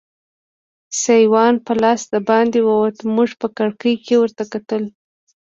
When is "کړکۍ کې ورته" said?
3.57-4.43